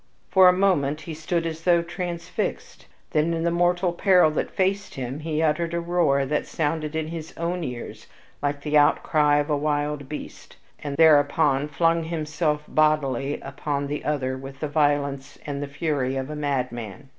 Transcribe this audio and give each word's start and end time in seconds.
For 0.31 0.49
a 0.49 0.51
moment 0.51 1.01
he 1.01 1.13
stood 1.13 1.45
as 1.45 1.61
though 1.63 1.83
transfixed; 1.83 2.87
then 3.11 3.35
in 3.35 3.43
the 3.43 3.51
mortal 3.51 3.93
peril 3.93 4.31
that 4.31 4.49
faced 4.49 4.95
him, 4.95 5.19
he 5.19 5.43
uttered 5.43 5.75
a 5.75 5.79
roar 5.79 6.25
that 6.25 6.47
sounded 6.47 6.95
in 6.95 7.09
his 7.09 7.35
own 7.37 7.63
ears 7.63 8.07
like 8.41 8.61
the 8.61 8.75
outcry 8.79 9.35
of 9.37 9.51
a 9.51 9.55
wild 9.55 10.09
beast, 10.09 10.57
and 10.83 10.97
thereupon 10.97 11.67
flung 11.67 12.05
himself 12.05 12.63
bodily 12.67 13.39
upon 13.41 13.85
the 13.85 14.03
other 14.03 14.35
with 14.39 14.59
the 14.59 14.67
violence 14.67 15.37
and 15.45 15.61
the 15.61 15.67
fury 15.67 16.15
of 16.15 16.31
a 16.31 16.35
madman. 16.35 17.09